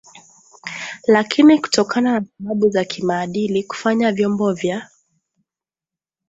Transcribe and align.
lakini 1.07 1.59
kutokana 1.59 2.19
na 2.19 2.25
sababu 2.39 2.69
za 2.69 2.85
kimaadili 2.85 3.63
kufanya 3.63 4.11
vyombo 4.11 4.53
vya 4.53 4.89